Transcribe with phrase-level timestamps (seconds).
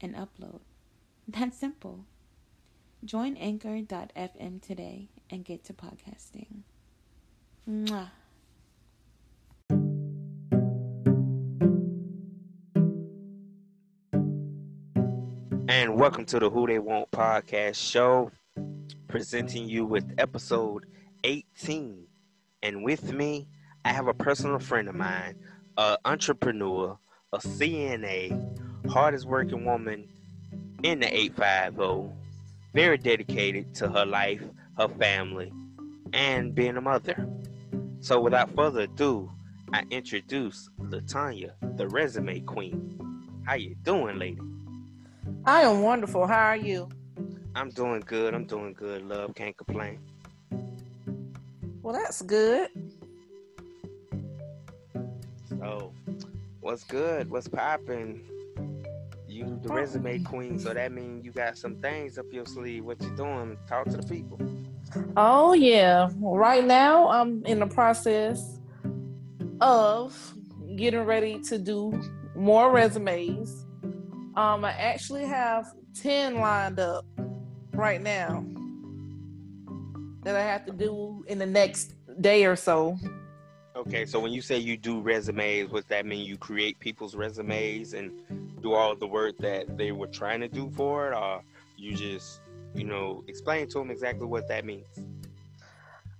[0.00, 0.60] and upload.
[1.28, 2.04] That's simple.
[3.04, 6.62] Join anchor.fm today and get to podcasting.
[7.68, 8.10] Mwah.
[15.68, 18.30] And welcome to the Who They Want podcast show,
[19.08, 20.86] presenting you with episode
[21.24, 22.06] 18.
[22.62, 23.48] And with me,
[23.84, 25.36] I have a personal friend of mine,
[25.76, 26.98] an entrepreneur,
[27.32, 30.08] a CNA, hardest working woman
[30.82, 32.14] in the 850,
[32.74, 34.42] very dedicated to her life,
[34.78, 35.52] her family,
[36.12, 37.28] and being a mother.
[38.00, 39.30] So without further ado,
[39.72, 42.98] I introduce Latanya, the resume queen.
[43.44, 44.40] How you doing, lady?
[45.44, 46.26] I am wonderful.
[46.26, 46.88] How are you?
[47.54, 48.34] I'm doing good.
[48.34, 49.34] I'm doing good, love.
[49.34, 49.98] Can't complain.
[51.82, 52.68] Well, that's good.
[55.48, 55.92] So,
[56.60, 57.30] what's good?
[57.30, 58.22] What's popping?
[59.36, 62.86] You the resume queen, so that means you got some things up your sleeve.
[62.86, 63.58] What you doing?
[63.68, 64.40] Talk to the people.
[65.14, 66.08] Oh yeah.
[66.16, 68.58] Right now I'm in the process
[69.60, 70.34] of
[70.76, 72.00] getting ready to do
[72.34, 73.66] more resumes.
[74.36, 75.66] Um I actually have
[76.00, 77.04] 10 lined up
[77.72, 78.42] right now
[80.22, 82.96] that I have to do in the next day or so.
[83.76, 86.24] Okay, so when you say you do resumes, what that mean?
[86.24, 88.10] You create people's resumes and
[88.66, 91.40] do all the work that they were trying to do for it, or
[91.76, 92.40] you just,
[92.74, 94.86] you know, explain to them exactly what that means?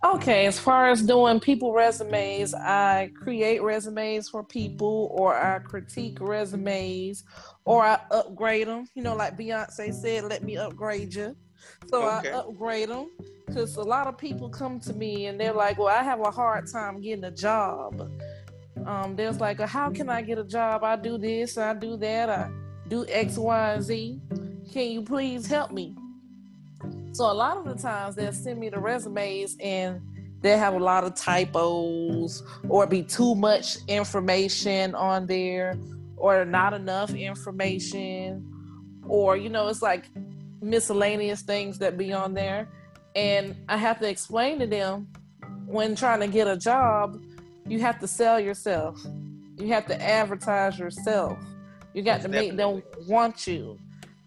[0.04, 6.18] Okay, as far as doing people resumes, I create resumes for people, or I critique
[6.20, 7.24] resumes,
[7.64, 8.88] or I upgrade them.
[8.94, 11.34] You know, like Beyonce said, "Let me upgrade you."
[11.88, 12.30] So Okay.
[12.30, 13.10] I upgrade them
[13.46, 16.30] because a lot of people come to me and they're like, "Well, I have a
[16.30, 18.08] hard time getting a job."
[18.84, 20.84] Um, there's like, "How can I get a job?
[20.84, 22.50] I do this, I do that, I
[22.88, 24.20] do X, Y, and Z.
[24.72, 25.96] Can you please help me?"
[27.12, 30.02] So a lot of the times they'll send me the resumes and
[30.42, 35.78] they have a lot of typos or be too much information on there
[36.16, 38.46] or not enough information
[39.08, 40.10] or you know it's like
[40.60, 42.68] miscellaneous things that be on there
[43.14, 45.08] and I have to explain to them
[45.64, 47.18] when trying to get a job
[47.68, 49.00] you have to sell yourself
[49.58, 51.38] you have to advertise yourself
[51.94, 53.78] you got to make them want you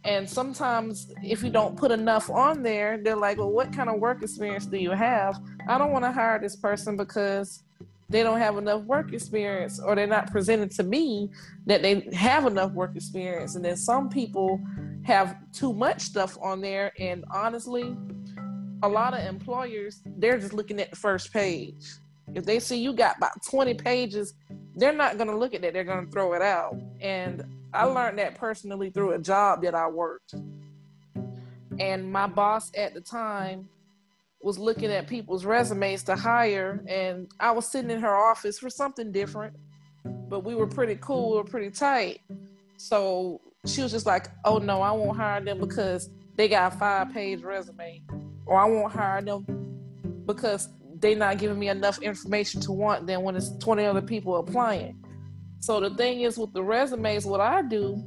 [0.05, 3.99] and sometimes, if you don't put enough on there, they're like, well, what kind of
[3.99, 5.39] work experience do you have?
[5.67, 7.63] I don't want to hire this person because
[8.07, 11.29] they don't have enough work experience or they're not presented to me
[11.65, 13.55] that they have enough work experience.
[13.55, 14.59] And then some people
[15.03, 16.93] have too much stuff on there.
[16.97, 17.95] And honestly,
[18.81, 21.85] a lot of employers, they're just looking at the first page.
[22.35, 24.33] If they see you got about 20 pages,
[24.75, 25.73] they're not going to look at that.
[25.73, 26.75] They're going to throw it out.
[27.01, 30.35] And I learned that personally through a job that I worked.
[31.79, 33.69] And my boss at the time
[34.41, 38.69] was looking at people's resumes to hire, and I was sitting in her office for
[38.69, 39.55] something different,
[40.29, 42.21] but we were pretty cool, we were pretty tight.
[42.77, 46.77] So she was just like, Oh no, I won't hire them because they got a
[46.77, 48.01] five page resume,
[48.45, 49.45] or I won't hire them
[50.25, 54.37] because they're not giving me enough information to want them when it's 20 other people
[54.37, 54.97] applying.
[55.59, 58.03] So the thing is with the resumes, what I do,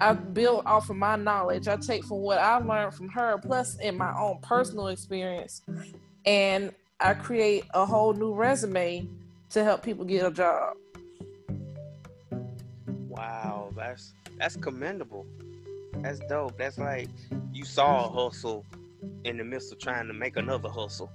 [0.00, 1.68] I build off of my knowledge.
[1.68, 5.62] I take from what I learned from her, plus in my own personal experience,
[6.26, 9.08] and I create a whole new resume
[9.50, 10.76] to help people get a job.
[13.08, 15.24] Wow, that's that's commendable.
[16.02, 16.58] That's dope.
[16.58, 17.08] That's like
[17.54, 18.66] you saw a hustle
[19.24, 21.10] in the midst of trying to make another hustle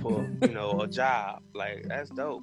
[0.00, 1.42] for you know a job.
[1.54, 2.42] Like that's dope.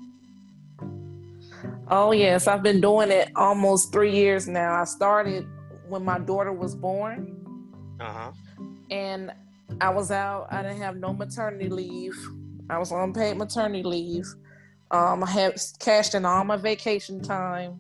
[1.88, 4.74] Oh yes, I've been doing it almost three years now.
[4.82, 5.48] I started
[5.88, 7.38] when my daughter was born,
[8.00, 8.32] Uh huh.
[8.90, 9.32] and
[9.82, 10.48] I was out.
[10.52, 12.16] I didn't have no maternity leave.
[12.70, 14.26] I was on paid maternity leave.
[14.92, 17.80] Um, I had cashed in all my vacation time,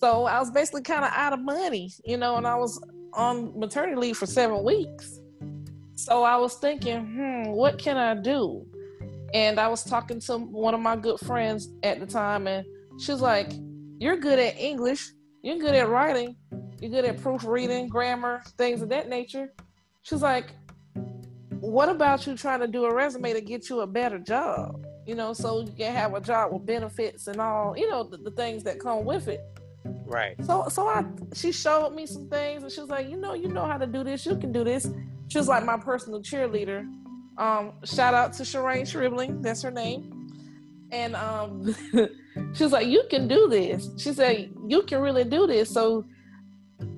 [0.00, 2.36] so I was basically kind of out of money, you know.
[2.36, 2.82] And I was
[3.14, 5.20] on maternity leave for seven weeks.
[5.94, 8.64] So I was thinking, hmm, what can I do?
[9.34, 12.66] And I was talking to one of my good friends at the time, and
[12.98, 13.52] she was like,
[13.98, 15.10] "You're good at English.
[15.42, 16.36] You're good at writing.
[16.80, 19.52] You're good at proofreading, grammar, things of that nature.
[20.02, 20.52] She's like,
[21.60, 24.86] what about you trying to do a resume to get you a better job?
[25.06, 28.18] You know, so you can have a job with benefits and all, you know, the,
[28.18, 29.40] the things that come with it.
[30.04, 30.36] Right.
[30.44, 31.04] So so I
[31.34, 33.86] she showed me some things and she was like, you know, you know how to
[33.86, 34.88] do this, you can do this.
[35.28, 36.86] She was like my personal cheerleader.
[37.38, 40.28] Um, shout out to Shireen Shribling, that's her name.
[40.90, 41.74] And um
[42.52, 43.90] she was like, You can do this.
[43.96, 45.70] She said, You can really do this.
[45.70, 46.04] So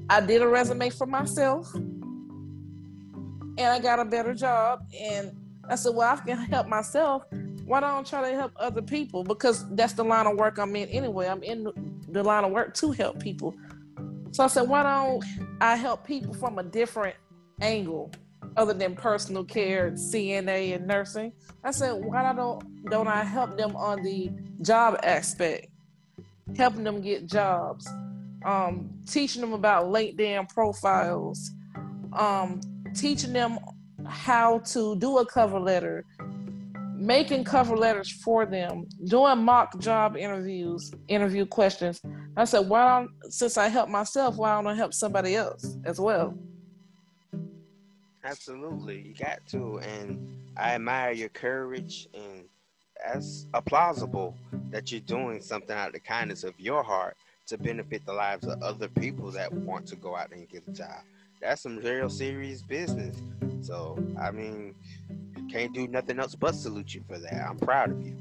[0.09, 4.81] I did a resume for myself and I got a better job.
[4.99, 5.33] And
[5.69, 7.25] I said, Well, I can help myself.
[7.65, 9.23] Why don't I try to help other people?
[9.23, 11.29] Because that's the line of work I'm in anyway.
[11.29, 11.67] I'm in
[12.09, 13.55] the line of work to help people.
[14.31, 15.23] So I said, Why don't
[15.61, 17.17] I help people from a different
[17.61, 18.11] angle
[18.57, 21.33] other than personal care, CNA, and nursing?
[21.65, 24.31] I said, Why don't, don't I help them on the
[24.63, 25.69] job aspect?
[26.57, 27.89] Helping them get jobs,
[28.45, 31.51] um, teaching them about LinkedIn profiles,
[32.13, 32.61] um,
[32.95, 33.59] teaching them
[34.07, 36.05] how to do a cover letter,
[36.97, 42.01] making cover letters for them, doing mock job interviews, interview questions.
[42.37, 46.01] I said, why don't, since I help myself, why don't I help somebody else as
[46.01, 46.37] well?
[48.25, 52.45] Absolutely, you got to, and I admire your courage, and
[53.05, 54.37] that's plausible
[54.71, 58.47] that you're doing something out of the kindness of your heart to benefit the lives
[58.47, 61.03] of other people that want to go out and get a job
[61.41, 63.17] that's some real serious business.
[63.63, 64.75] So I mean,
[65.51, 67.47] can't do nothing else but salute you for that.
[67.49, 68.17] I'm proud of you.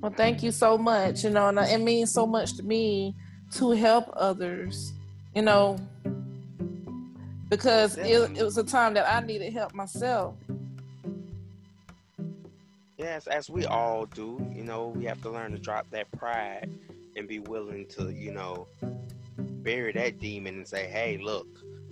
[0.00, 1.24] Well, thank you so much.
[1.24, 3.14] You know, and it means so much to me
[3.54, 4.92] to help others.
[5.34, 5.78] You know,
[7.50, 10.36] because it, it was a time that I needed help myself.
[12.96, 14.40] Yes, as we all do.
[14.54, 16.70] You know, we have to learn to drop that pride
[17.16, 18.68] and be willing to, you know,
[19.36, 21.46] bury that demon and say, hey, look,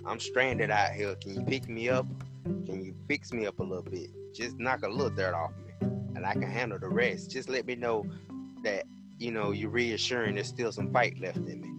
[0.06, 1.14] I'm stranded out here.
[1.16, 2.06] Can you pick me up?
[2.44, 4.10] Can you fix me up a little bit?
[4.34, 7.30] Just knock a little dirt off me and I can handle the rest.
[7.30, 8.06] Just let me know
[8.62, 8.84] that,
[9.18, 11.70] you know, you're reassuring there's still some fight left in me.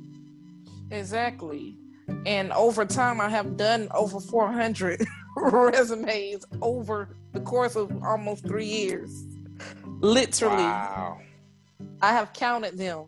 [0.91, 1.78] Exactly.
[2.25, 5.05] And over time, I have done over 400
[5.37, 9.25] resumes over the course of almost three years.
[10.01, 10.63] Literally.
[10.63, 11.19] Wow.
[12.01, 13.05] I have counted them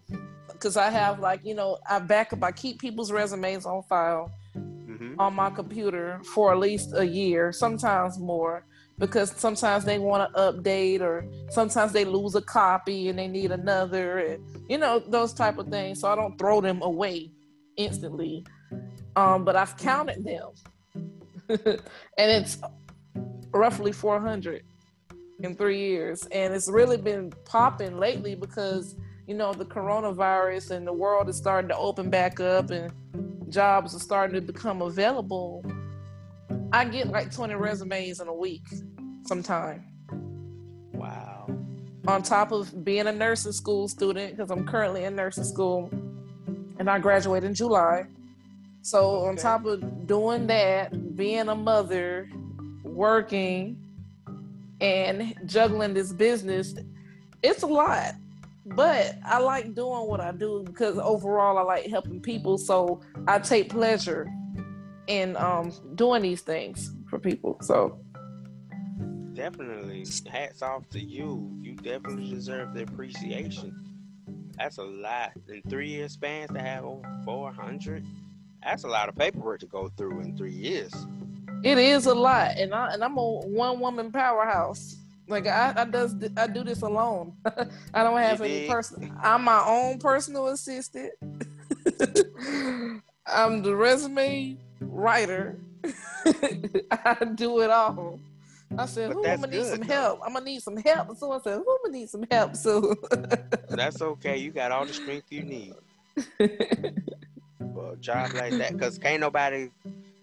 [0.52, 2.44] because I have like you know I back up.
[2.44, 5.20] I keep people's resumes on file mm-hmm.
[5.20, 8.66] on my computer for at least a year, sometimes more,
[9.00, 13.52] because sometimes they want to update or sometimes they lose a copy and they need
[13.52, 16.02] another, and you know those type of things.
[16.02, 17.32] So I don't throw them away
[17.78, 18.46] instantly.
[19.16, 20.50] Um, but I've counted them,
[21.50, 21.80] and
[22.18, 22.58] it's
[23.52, 24.64] roughly 400
[25.42, 28.96] in three years, and it's really been popping lately because
[29.32, 32.92] you know, the coronavirus and the world is starting to open back up and
[33.48, 35.64] jobs are starting to become available,
[36.74, 38.64] I get like 20 resumes in a week
[39.26, 39.86] sometime.
[40.92, 41.48] Wow.
[42.08, 45.90] On top of being a nursing school student, because I'm currently in nursing school
[46.78, 48.08] and I graduate in July.
[48.82, 49.30] So, okay.
[49.30, 52.30] on top of doing that, being a mother,
[52.84, 53.78] working,
[54.80, 56.74] and juggling this business,
[57.44, 58.16] it's a lot
[58.66, 62.58] but I like doing what I do because overall I like helping people.
[62.58, 64.32] So I take pleasure
[65.08, 67.58] in um, doing these things for people.
[67.62, 68.00] So
[69.34, 71.52] definitely, hats off to you.
[71.62, 73.76] You definitely deserve the appreciation.
[74.58, 78.06] That's a lot in three year spans to have over four hundred.
[78.64, 80.94] That's a lot of paperwork to go through in three years.
[81.64, 84.98] It is a lot, and I and I'm a one woman powerhouse.
[85.28, 87.34] Like I, I does I do this alone.
[87.94, 89.16] I don't have any person.
[89.22, 91.14] I'm my own personal assistant.
[93.26, 95.60] I'm the resume writer.
[96.92, 98.20] I do it all.
[98.78, 99.94] I said, "Who gonna need some though.
[99.94, 100.20] help?
[100.26, 102.96] I'm gonna need some help." So I said, "Who gonna need some help?" So
[103.70, 104.38] that's okay.
[104.38, 105.74] You got all the strength you need
[107.90, 108.80] a job like that.
[108.80, 109.70] Cause can't nobody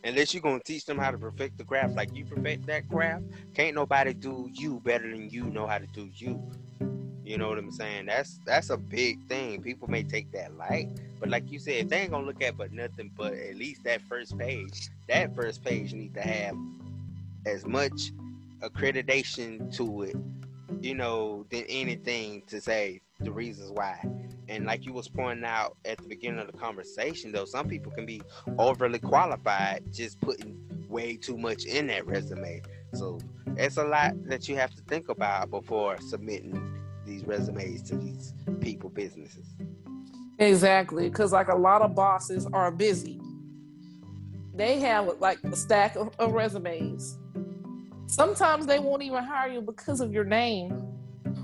[0.05, 3.25] unless you're gonna teach them how to perfect the craft like you perfect that craft,
[3.55, 6.41] can't nobody do you better than you know how to do you.
[7.25, 8.07] You know what I'm saying?
[8.07, 9.63] That's that's a big thing.
[9.63, 10.89] People may take that light,
[11.21, 14.01] but like you said, they ain't gonna look at but nothing but at least that
[14.03, 14.89] first page.
[15.09, 16.57] That first page need to have
[17.45, 18.13] as much
[18.61, 20.17] accreditation to it,
[20.81, 24.03] you know, than anything to say the reasons why.
[24.49, 27.93] And like you was pointing out at the beginning of the conversation, though, some people
[27.93, 28.23] can be
[28.59, 32.63] overly qualified just putting way too much in that resume.
[32.95, 33.19] So
[33.57, 38.35] it's a lot that you have to think about before submitting these resumes to these
[38.61, 39.55] people businesses.
[40.39, 43.21] Exactly, because like a lot of bosses are busy.
[44.55, 47.19] They have like a stack of, of resumes.
[48.07, 50.87] Sometimes they won't even hire you because of your name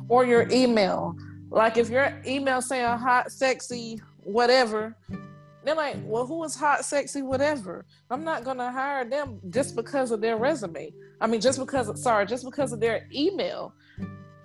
[0.08, 1.16] or your email.
[1.54, 4.96] Like if your email saying hot, sexy, whatever,
[5.64, 7.84] they're like, well, who is hot, sexy, whatever?
[8.11, 10.92] I'm not gonna hire them just because of their resume.
[11.20, 13.73] I mean, just because, sorry, just because of their email.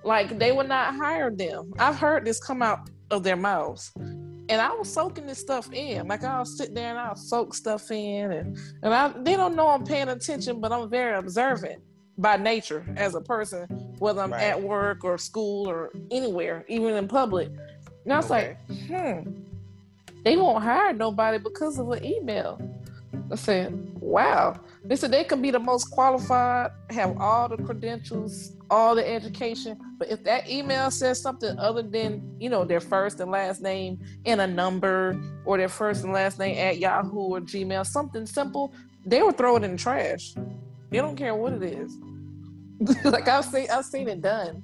[0.03, 1.73] Like they would not hire them.
[1.79, 3.91] I've heard this come out of their mouths.
[3.97, 6.07] And I was soaking this stuff in.
[6.07, 9.69] Like I'll sit there and I'll soak stuff in and, and I they don't know
[9.69, 11.81] I'm paying attention, but I'm very observant
[12.19, 14.41] by nature as a person, whether I'm right.
[14.43, 17.49] at work or school or anywhere, even in public.
[18.03, 18.57] And I was okay.
[18.67, 19.31] like, hmm,
[20.23, 22.59] they won't hire nobody because of an email.
[23.31, 24.59] I said, wow.
[24.83, 29.77] They said they could be the most qualified, have all the credentials, all the education,
[29.97, 33.99] but if that email says something other than, you know, their first and last name
[34.25, 38.73] and a number or their first and last name at Yahoo or Gmail, something simple,
[39.05, 40.33] they will throw it in the trash.
[40.89, 41.97] They don't care what it is.
[43.03, 44.63] like I've seen I've seen it done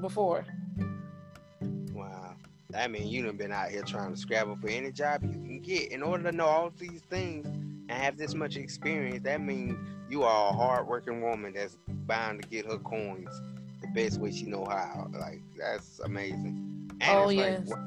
[0.00, 0.44] before.
[1.92, 2.34] Wow.
[2.74, 5.60] I mean, you done been out here trying to scrabble for any job you can
[5.60, 5.92] get.
[5.92, 9.76] In order to know all these things and have this much experience, that means
[10.08, 13.40] you are a hardworking woman that's bound to get her coins
[13.82, 15.08] the best way she know how.
[15.12, 16.90] Like that's amazing.
[17.00, 17.68] And oh yes.
[17.68, 17.78] Like,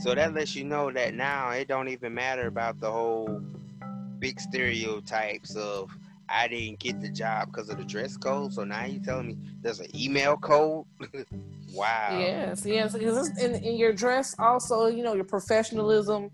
[0.00, 3.42] so that lets you know that now it don't even matter about the whole
[4.20, 5.90] big stereotypes of
[6.32, 8.52] I didn't get the job because of the dress code.
[8.52, 10.86] So now you telling me there's an email code?
[11.74, 12.18] wow.
[12.18, 12.94] Yes, yes.
[13.38, 16.30] In, in your dress, also, you know, your professionalism,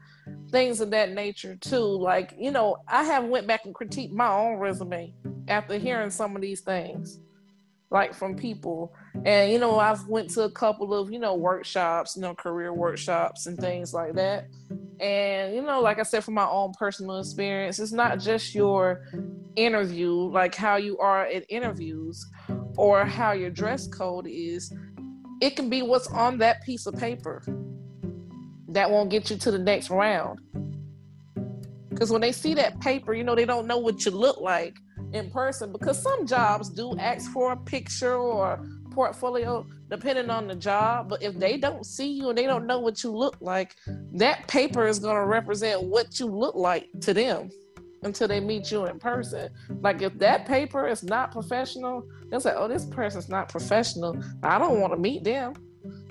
[0.50, 1.85] things of that nature too.
[1.85, 5.12] Like, you know, I have went back and critiqued my own resume
[5.49, 7.21] after hearing some of these things
[7.90, 12.16] like from people and you know i've went to a couple of you know workshops
[12.16, 14.46] you know career workshops and things like that.
[15.00, 19.04] And you know like i said from my own personal experience it's not just your
[19.58, 22.25] interview like how you are at interviews
[22.76, 24.72] or how your dress code is.
[25.40, 27.42] It can be what's on that piece of paper
[28.68, 30.40] that won't get you to the next round.
[31.90, 34.76] Because when they see that paper you know they don't know what you look like
[35.12, 40.54] in person because some jobs do ask for a picture or portfolio depending on the
[40.54, 43.76] job but if they don't see you and they don't know what you look like
[44.12, 47.50] that paper is going to represent what you look like to them
[48.02, 49.49] until they meet you in person.
[49.80, 54.23] Like if that paper is not professional they'll say oh this person's not professional.
[54.42, 55.54] I don't want to meet them.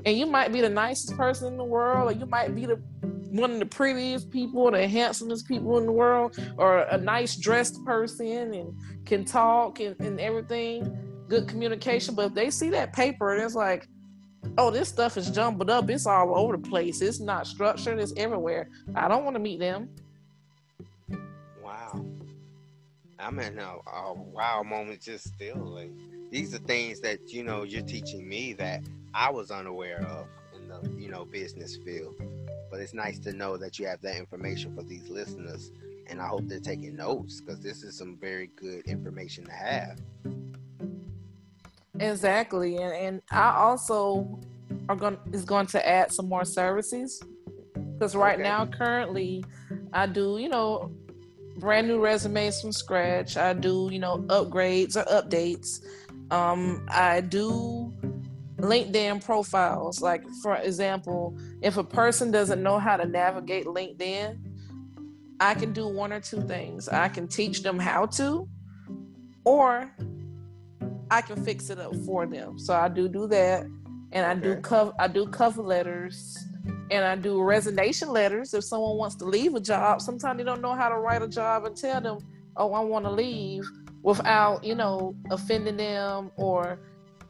[0.05, 2.81] And you might be the nicest person in the world or you might be the
[3.29, 7.83] one of the prettiest people, the handsomest people in the world, or a nice dressed
[7.85, 8.73] person and
[9.05, 12.15] can talk and, and everything, good communication.
[12.15, 13.87] But if they see that paper and it's like,
[14.57, 18.13] oh, this stuff is jumbled up, it's all over the place, it's not structured, it's
[18.17, 18.69] everywhere.
[18.95, 19.89] I don't want to meet them.
[21.63, 22.05] Wow.
[23.19, 25.57] I'm in a, a wow moment just still.
[25.57, 25.91] Like
[26.29, 30.67] these are things that you know you're teaching me that I was unaware of in
[30.67, 32.15] the you know business field
[32.69, 35.71] but it's nice to know that you have that information for these listeners
[36.07, 39.99] and i hope they're taking notes because this is some very good information to have
[41.99, 44.39] exactly and, and i also
[44.89, 47.21] are going is going to add some more services
[47.93, 48.43] because right okay.
[48.43, 49.43] now currently
[49.93, 50.91] i do you know
[51.57, 55.83] brand new resumes from scratch i do you know upgrades or updates
[56.31, 57.91] um i do
[58.57, 60.01] LinkedIn profiles.
[60.01, 64.39] Like, for example, if a person doesn't know how to navigate LinkedIn,
[65.39, 66.89] I can do one or two things.
[66.89, 68.47] I can teach them how to,
[69.43, 69.91] or
[71.09, 72.59] I can fix it up for them.
[72.59, 73.65] So I do do that,
[74.11, 76.37] and I do cover I do cover letters,
[76.91, 78.53] and I do resignation letters.
[78.53, 81.27] If someone wants to leave a job, sometimes they don't know how to write a
[81.27, 82.19] job and tell them,
[82.55, 83.63] "Oh, I want to leave,"
[84.03, 86.79] without you know offending them or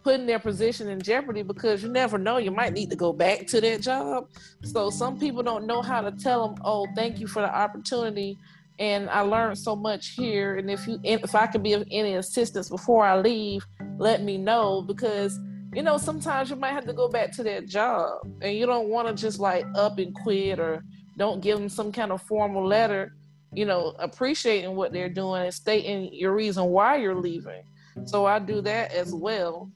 [0.04, 3.46] putting their position in jeopardy because you never know you might need to go back
[3.48, 4.30] to that job
[4.64, 8.38] so some people don't know how to tell them oh thank you for the opportunity
[8.80, 10.58] and i learned so much here.
[10.58, 13.66] And if you if i could be of any assistance before i leave
[13.98, 14.82] let me know.
[14.82, 15.40] Because
[15.74, 18.20] you know sometimes you might have to go back to that job.
[18.42, 20.84] And you don't want to just like up and quit or
[21.18, 23.14] don't give them some kind of formal letter
[23.54, 27.64] you know appreciating what they're doing and stating your reason why you're leaving.
[28.06, 29.72] So i do that as well.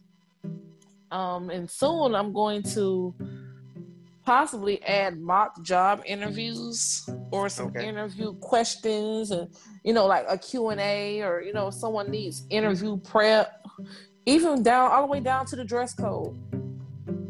[1.11, 3.13] Um, and soon I'm going to
[4.23, 7.23] possibly add mock job interviews mm-hmm.
[7.31, 7.87] or some okay.
[7.87, 9.49] interview questions and
[9.83, 13.65] you know like a q&a or you know someone needs interview prep
[14.25, 16.37] even down all the way down to the dress code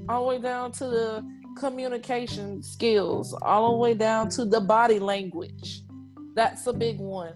[0.09, 1.23] all the way down to the
[1.57, 5.81] communication skills, all the way down to the body language.
[6.35, 7.33] That's a big one.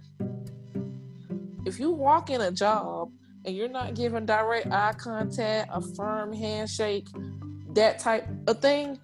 [1.65, 3.12] If you walk in a job
[3.45, 7.07] and you're not giving direct eye contact, a firm handshake,
[7.74, 9.00] that type of thing,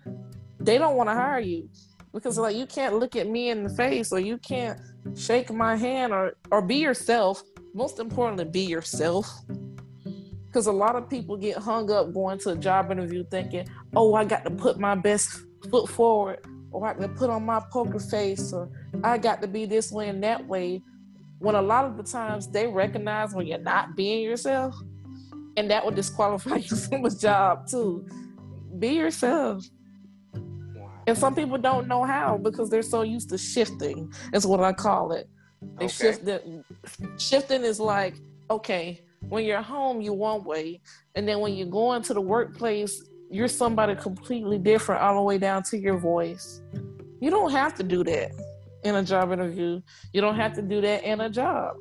[0.65, 1.69] they don't want to hire you
[2.13, 4.79] because like you can't look at me in the face or you can't
[5.15, 7.43] shake my hand or or be yourself.
[7.73, 9.29] Most importantly, be yourself.
[10.47, 14.13] Because a lot of people get hung up going to a job interview thinking, "Oh,
[14.13, 17.61] I got to put my best foot forward, or I got to put on my
[17.71, 18.69] poker face, or
[19.03, 20.83] I got to be this way and that way."
[21.39, 24.75] When a lot of the times they recognize when you're not being yourself,
[25.55, 28.05] and that will disqualify you from a job too.
[28.77, 29.65] Be yourself.
[31.11, 34.09] And some people don't know how because they're so used to shifting.
[34.33, 35.27] Is what I call it.
[35.77, 35.87] They Okay.
[35.89, 36.29] shift.
[37.17, 38.15] Shifting is like
[38.49, 40.79] okay, when you're home, you one way,
[41.15, 45.37] and then when you go into the workplace, you're somebody completely different all the way
[45.37, 46.61] down to your voice.
[47.19, 48.31] You don't have to do that
[48.85, 49.81] in a job interview.
[50.13, 51.75] You don't have to do that in a job.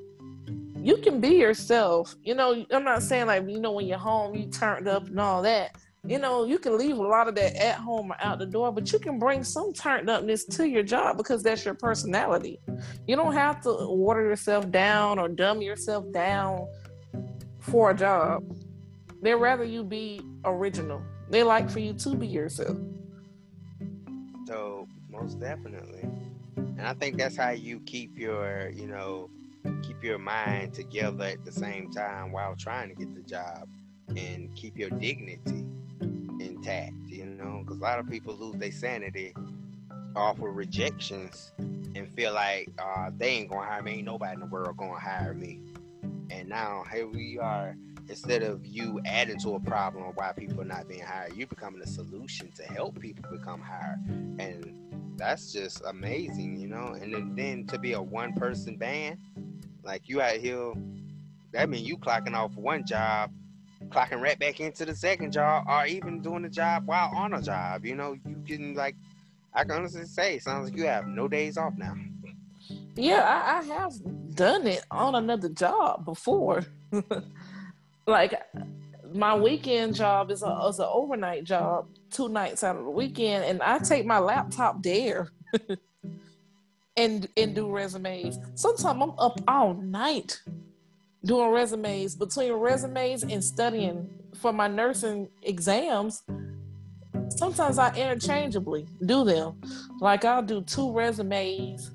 [0.83, 2.17] You can be yourself.
[2.25, 5.21] You know, I'm not saying like you know when you're home, you turned up and
[5.21, 5.71] all that
[6.07, 8.73] you know, you can leave a lot of that at home or out the door,
[8.73, 12.59] but you can bring some turned upness to your job because that's your personality.
[13.07, 16.67] You don't have to water yourself down or dumb yourself down
[17.59, 18.43] for a job.
[19.23, 21.03] They'd rather you be original.
[21.29, 22.79] They like for you to be yourself.
[24.47, 26.09] So most definitely,
[26.57, 29.29] and I think that's how you keep your, you know,
[29.83, 33.69] keep your mind together at the same time while trying to get the job,
[34.17, 35.65] and keep your dignity
[36.41, 36.95] intact.
[37.07, 39.35] You know, because a lot of people lose their sanity
[40.17, 43.93] off of rejections and feel like uh, they ain't gonna hire me.
[43.93, 45.61] Ain't nobody in the world gonna hire me.
[46.31, 47.77] And now here we are.
[48.09, 51.81] Instead of you adding to a problem why people are not being hired, you're becoming
[51.81, 53.99] a solution to help people become hired.
[54.41, 54.75] And
[55.17, 56.97] that's just amazing, you know.
[57.01, 59.19] And then, then to be a one person band,
[59.85, 60.73] like you out here,
[61.53, 63.31] that means you clocking off one job,
[63.91, 67.43] clocking right back into the second job, or even doing the job while on a
[67.43, 67.85] job.
[67.85, 68.97] You know, you can like,
[69.53, 71.95] I can honestly say, it sounds like you have no days off now.
[72.97, 73.95] Yeah, I, I have
[74.35, 76.65] done it on another job before.
[78.07, 78.35] like
[79.13, 83.45] my weekend job is a is an overnight job, two nights out of the weekend,
[83.45, 85.31] and I take my laptop there
[86.97, 88.39] and and do resumes.
[88.55, 90.41] Sometimes I'm up all night
[91.25, 92.15] doing resumes.
[92.17, 96.23] Between resumes and studying for my nursing exams,
[97.29, 99.61] sometimes I interchangeably do them.
[100.01, 101.91] Like I'll do two resumes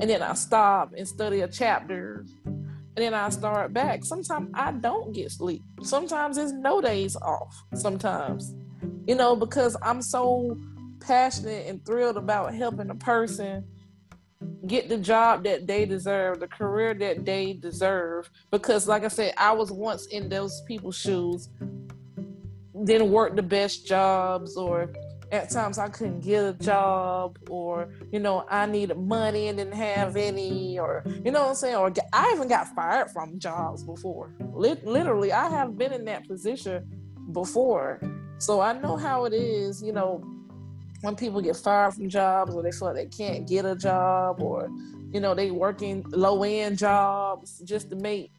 [0.00, 4.04] and then I stop and study a chapter, and then I start back.
[4.04, 5.62] Sometimes I don't get sleep.
[5.82, 7.64] Sometimes it's no days off.
[7.74, 8.54] Sometimes,
[9.06, 10.56] you know, because I'm so
[11.00, 13.64] passionate and thrilled about helping a person
[14.66, 18.30] get the job that they deserve, the career that they deserve.
[18.50, 21.48] Because, like I said, I was once in those people's shoes,
[22.84, 24.92] didn't work the best jobs or
[25.32, 29.74] at times I couldn't get a job, or you know, I needed money and didn't
[29.74, 33.82] have any, or you know what I'm saying, or I even got fired from jobs
[33.82, 34.32] before.
[34.54, 36.84] Literally, I have been in that position
[37.32, 38.00] before,
[38.38, 39.82] so I know how it is.
[39.82, 40.22] You know,
[41.02, 44.40] when people get fired from jobs, or they feel like they can't get a job,
[44.40, 44.70] or
[45.12, 48.30] you know, they working low end jobs just to make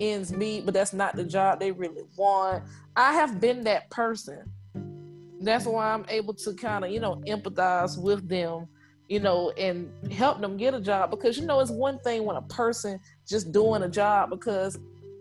[0.00, 2.64] ends meet, but that's not the job they really want.
[2.96, 4.50] I have been that person
[5.40, 8.66] that's why I'm able to kind of, you know, empathize with them,
[9.08, 11.10] you know, and help them get a job.
[11.10, 12.98] Because, you know, it's one thing when a person
[13.28, 14.78] just doing a job because,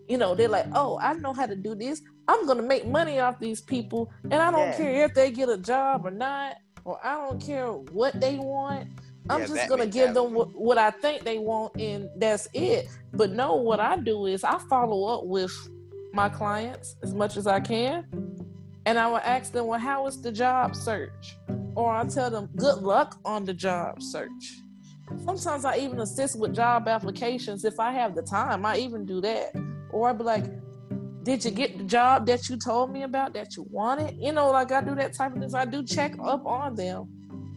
[0.07, 2.01] you know, they're like, oh, I know how to do this.
[2.27, 4.11] I'm going to make money off these people.
[4.23, 4.77] And I don't Yeah.
[4.77, 8.87] care if they get a job or not, or I don't care what they want.
[9.29, 12.47] I'm Yeah, just going to give them what, what I think they want, and that's
[12.53, 12.87] it.
[13.13, 15.51] But no, what I do is I follow up with
[16.13, 18.05] my clients as much as I can.
[18.85, 21.37] And I will ask them, well, how is the job search?
[21.75, 24.59] Or I tell them, good luck on the job search.
[25.25, 28.65] Sometimes I even assist with job applications if I have the time.
[28.65, 29.53] I even do that.
[29.91, 30.45] Or I'd be like,
[31.23, 34.15] did you get the job that you told me about that you wanted?
[34.19, 35.53] You know, like I do that type of things.
[35.53, 37.07] I do check up on them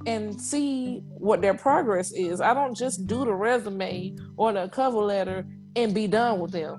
[0.07, 2.40] and see what their progress is.
[2.40, 6.76] I don't just do the resume or the cover letter and be done with them.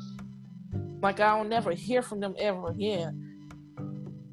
[1.02, 3.28] Like I don't never hear from them ever again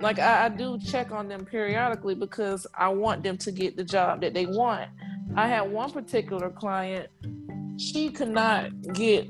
[0.04, 3.84] like I, I do check on them periodically because I want them to get the
[3.84, 4.90] job that they want.
[5.34, 7.08] I had one particular client,
[7.78, 9.28] she could not get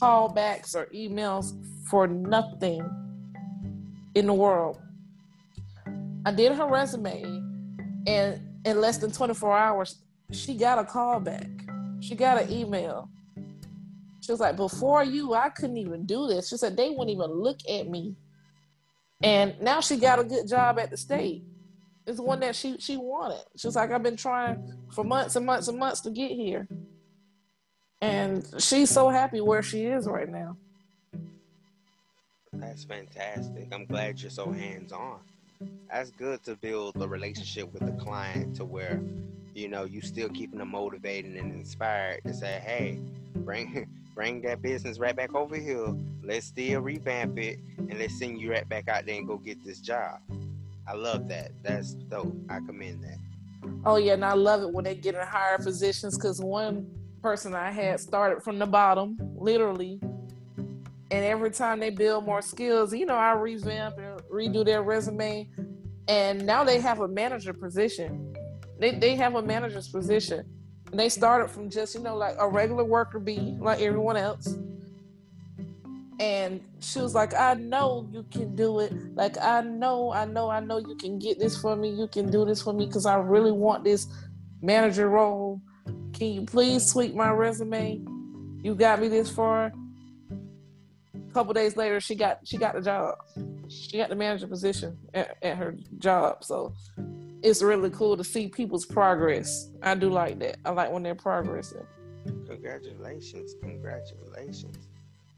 [0.00, 1.52] callbacks or emails
[1.90, 2.88] for nothing
[4.14, 4.78] in the world.
[6.24, 7.22] I did her resume,
[8.06, 11.48] and in less than 24 hours, she got a call back.
[12.00, 13.10] She got an email.
[14.20, 16.48] She was like, Before you, I couldn't even do this.
[16.48, 18.14] She said, They wouldn't even look at me.
[19.22, 21.44] And now she got a good job at the state.
[22.06, 23.44] It's the one that she she wanted.
[23.56, 26.66] She was like, I've been trying for months and months and months to get here.
[28.00, 30.56] And she's so happy where she is right now.
[32.52, 33.68] That's fantastic.
[33.72, 35.20] I'm glad you're so hands on.
[35.90, 39.00] That's good to build a relationship with the client to where,
[39.54, 43.00] you know, you still keeping them motivated and inspired to say, hey,
[43.36, 45.94] bring bring that business right back over here.
[46.22, 49.64] Let's still revamp it and let's send you right back out there and go get
[49.64, 50.20] this job.
[50.86, 51.52] I love that.
[51.62, 52.34] That's dope.
[52.48, 53.18] I commend that.
[53.84, 56.90] Oh yeah, and I love it when they get in higher positions because one
[57.22, 60.00] person I had started from the bottom, literally,
[61.10, 65.48] and every time they build more skills, you know, I revamp and redo their resume,
[66.08, 68.34] and now they have a manager position.
[68.78, 70.44] They they have a manager's position.
[70.90, 74.56] And they started from just you know like a regular worker bee, like everyone else.
[76.20, 78.92] And she was like, I know you can do it.
[79.14, 81.88] Like, I know, I know, I know you can get this for me.
[81.88, 84.06] You can do this for me because I really want this
[84.60, 85.62] manager role.
[86.12, 88.02] Can you please tweak my resume?
[88.62, 89.72] You got me this far.
[91.30, 93.14] A couple days later, she got she got the job.
[93.68, 96.42] She got the manager position at, at her job.
[96.42, 96.74] So
[97.40, 99.70] it's really cool to see people's progress.
[99.80, 100.56] I do like that.
[100.64, 101.86] I like when they're progressing.
[102.48, 103.54] Congratulations.
[103.60, 104.76] Congratulations.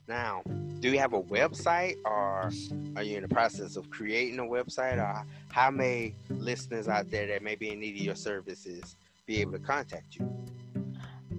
[0.08, 0.42] Now,
[0.80, 2.50] do you have a website or
[2.96, 7.26] are you in the process of creating a website or how may listeners out there
[7.26, 10.28] that may be in need of your services be able to contact you?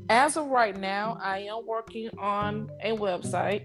[0.09, 3.63] As of right now, I am working on a website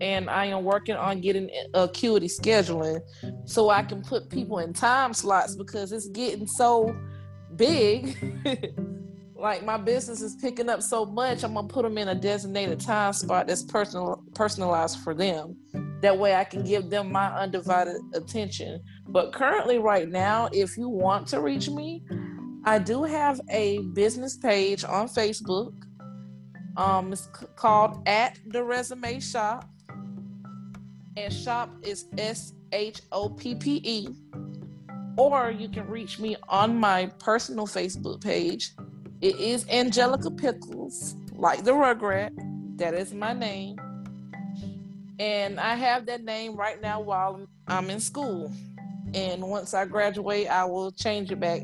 [0.00, 3.00] and I am working on getting acuity scheduling
[3.44, 6.96] so I can put people in time slots because it's getting so
[7.56, 8.16] big.
[9.34, 12.80] like my business is picking up so much, I'm gonna put them in a designated
[12.80, 15.56] time spot that's personal personalized for them.
[16.02, 18.82] That way I can give them my undivided attention.
[19.08, 22.02] But currently, right now, if you want to reach me,
[22.64, 25.72] I do have a business page on Facebook.
[26.76, 29.68] Um, it's called at the resume shop
[31.16, 34.08] and shop is S H O P P E.
[35.16, 38.72] Or you can reach me on my personal Facebook page.
[39.22, 42.32] It is Angelica Pickles, like the Rugrat.
[42.76, 43.78] That is my name.
[45.18, 48.52] And I have that name right now while I'm in school.
[49.14, 51.62] And once I graduate, I will change it back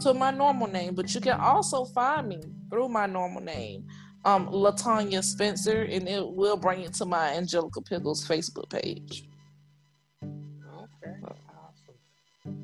[0.00, 0.96] to my normal name.
[0.96, 3.86] But you can also find me through my normal name
[4.24, 9.28] um, Latanya Spencer, and it will bring it to my Angelica Pickles Facebook page.
[10.22, 12.58] Okay, awesome.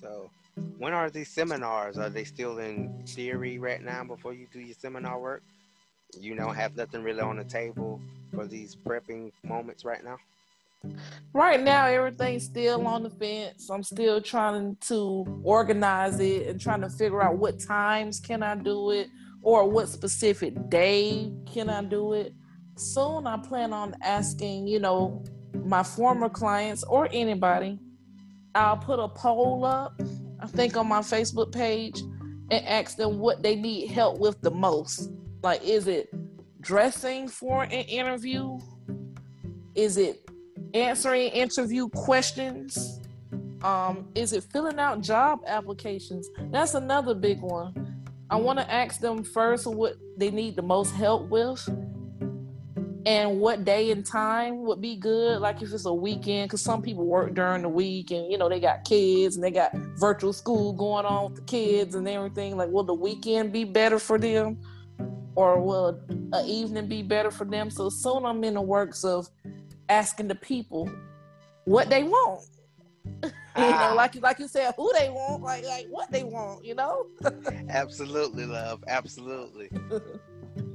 [0.00, 0.30] So,
[0.78, 1.98] when are these seminars?
[1.98, 5.42] Are they still in theory right now before you do your seminar work?
[6.18, 8.00] You don't have nothing really on the table
[8.32, 10.18] for these prepping moments right now?
[11.32, 13.68] Right now, everything's still on the fence.
[13.70, 18.54] I'm still trying to organize it and trying to figure out what times can I
[18.54, 19.08] do it
[19.42, 22.34] or what specific day can I do it.
[22.76, 25.24] Soon, I plan on asking, you know,
[25.64, 27.78] my former clients or anybody.
[28.54, 30.00] I'll put a poll up,
[30.40, 32.00] I think, on my Facebook page
[32.50, 35.10] and ask them what they need help with the most.
[35.42, 36.08] Like, is it
[36.60, 38.58] dressing for an interview?
[39.74, 40.23] Is it
[40.74, 43.00] answering interview questions?
[43.62, 46.28] Um, is it filling out job applications?
[46.50, 48.02] That's another big one.
[48.28, 51.66] I want to ask them first what they need the most help with
[53.06, 55.40] and what day and time would be good.
[55.40, 58.48] Like if it's a weekend, because some people work during the week and you know
[58.48, 62.56] they got kids and they got virtual school going on with the kids and everything.
[62.56, 64.58] Like, will the weekend be better for them,
[65.34, 66.00] or will
[66.32, 67.70] an evening be better for them?
[67.70, 69.28] So soon I'm in the works of
[69.88, 70.90] asking the people
[71.64, 72.44] what they want.
[73.22, 73.92] you know, ah.
[73.94, 77.06] like like you said, who they want, like like what they want, you know.
[77.68, 78.82] Absolutely, love.
[78.88, 79.70] Absolutely.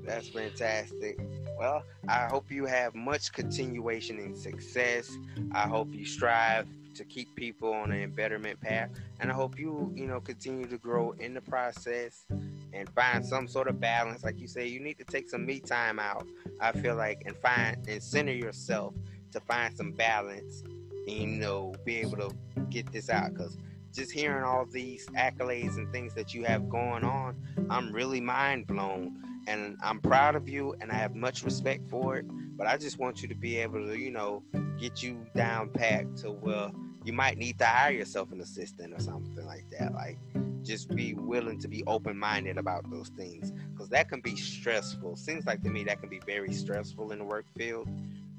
[0.05, 1.19] That's fantastic.
[1.57, 5.11] Well, I hope you have much continuation and success.
[5.51, 9.91] I hope you strive to keep people on a betterment path, and I hope you,
[9.95, 12.25] you know, continue to grow in the process
[12.73, 14.23] and find some sort of balance.
[14.23, 16.27] Like you say, you need to take some me time out.
[16.59, 18.93] I feel like and find and center yourself
[19.31, 20.63] to find some balance
[21.07, 22.31] and you know be able to
[22.69, 23.57] get this out because
[23.93, 27.35] just hearing all these accolades and things that you have going on
[27.69, 32.17] i'm really mind blown and i'm proud of you and i have much respect for
[32.17, 32.25] it
[32.57, 34.43] but i just want you to be able to you know
[34.79, 36.69] get you down packed to where
[37.09, 39.95] you might need to hire yourself an assistant or something like that.
[39.95, 40.19] Like,
[40.61, 45.15] just be willing to be open minded about those things because that can be stressful.
[45.15, 47.87] Seems like to me that can be very stressful in the work field.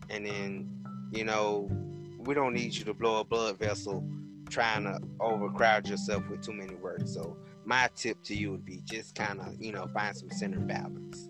[0.09, 1.69] And then, you know,
[2.19, 4.09] we don't need you to blow a blood vessel
[4.49, 7.13] trying to overcrowd yourself with too many words.
[7.13, 10.61] So my tip to you would be just kind of, you know, find some center
[10.61, 11.29] balance.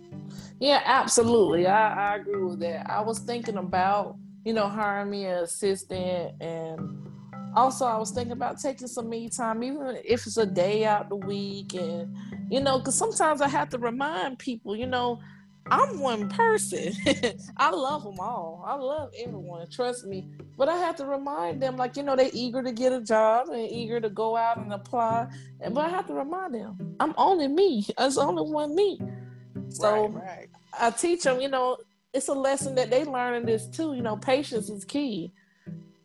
[0.59, 1.67] Yeah, absolutely.
[1.67, 2.91] I, I agree with that.
[2.91, 7.10] I was thinking about, you know, hiring me an assistant and
[7.55, 11.09] also I was thinking about taking some me time, even if it's a day out
[11.09, 12.15] the week and
[12.51, 15.21] you know, because sometimes I have to remind people, you know,
[15.71, 16.93] I'm one person.
[17.57, 18.65] I love them all.
[18.67, 19.71] I love everyone.
[19.71, 20.27] Trust me.
[20.57, 23.49] But I have to remind them, like, you know, they're eager to get a job
[23.51, 25.29] and eager to go out and apply.
[25.61, 27.87] And but I have to remind them, I'm only me.
[27.99, 29.01] It's only one me.
[29.69, 30.49] So right, right.
[30.79, 31.77] I teach them, you know,
[32.13, 33.95] it's a lesson that they learn in this too.
[33.95, 35.33] You know, patience is key.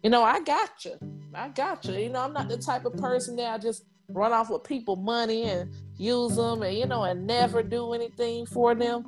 [0.05, 0.99] You know, I got you.
[1.33, 1.95] I got you.
[1.95, 4.95] You know, I'm not the type of person that I just run off with people
[4.95, 9.03] money and use them and you know and never do anything for them.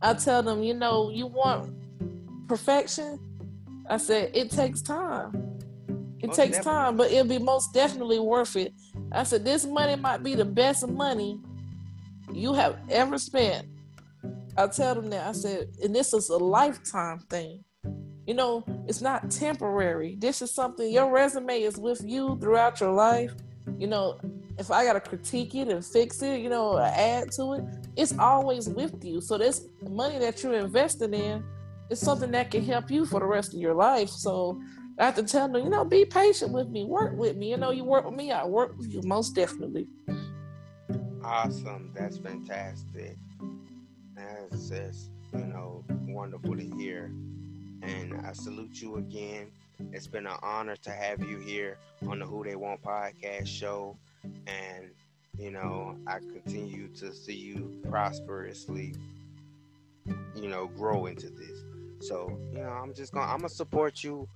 [0.00, 1.74] I tell them, you know, you want
[2.46, 3.18] perfection.
[3.90, 5.58] I said it takes time.
[6.20, 6.62] It most takes definitely.
[6.62, 8.72] time, but it'll be most definitely worth it.
[9.10, 11.40] I said this money might be the best money
[12.32, 13.66] you have ever spent.
[14.56, 17.64] I tell them that I said, and this is a lifetime thing.
[18.26, 20.16] You know, it's not temporary.
[20.18, 23.34] This is something your resume is with you throughout your life.
[23.78, 24.20] You know,
[24.58, 27.64] if I gotta critique it and fix it, you know, add to it,
[27.96, 29.20] it's always with you.
[29.20, 31.44] So this money that you're investing in
[31.90, 34.08] is something that can help you for the rest of your life.
[34.08, 34.60] So
[34.98, 37.50] I have to tell them, you know, be patient with me, work with me.
[37.50, 39.88] You know, you work with me, I work with you most definitely.
[41.24, 41.92] Awesome.
[41.94, 43.16] That's fantastic.
[44.14, 47.12] That's just, you know, wonderful to hear.
[47.82, 49.50] And I salute you again.
[49.92, 53.96] It's been an honor to have you here on the Who They Want podcast show.
[54.46, 54.90] And,
[55.36, 58.94] you know, I continue to see you prosperously,
[60.34, 61.62] you know, grow into this.
[62.08, 64.28] So, you know, I'm just gonna I'm gonna support you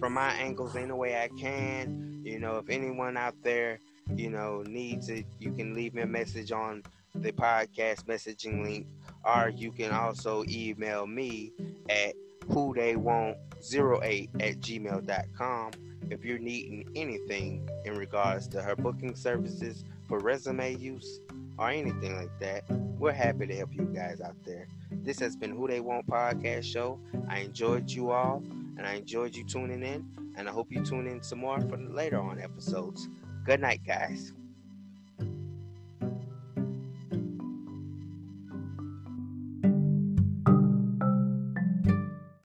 [0.00, 2.20] from my angles any way I can.
[2.24, 3.78] You know, if anyone out there,
[4.14, 6.82] you know, needs it, you can leave me a message on
[7.14, 8.86] the podcast messaging link,
[9.24, 11.52] or you can also email me
[11.88, 12.14] at
[12.48, 13.36] who they want
[13.72, 15.70] 08 at gmail.com
[16.10, 21.20] if you're needing anything in regards to her booking services for resume use
[21.58, 22.64] or anything like that.
[22.98, 24.66] We're happy to help you guys out there.
[24.90, 27.00] This has been who they want podcast show.
[27.28, 28.42] I enjoyed you all
[28.76, 30.04] and i enjoyed you tuning in
[30.36, 33.08] and i hope you tune in some more for later on episodes.
[33.44, 34.32] Good night guys